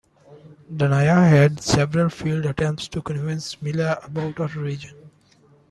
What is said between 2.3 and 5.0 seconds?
attempts to convince Mila about her origin.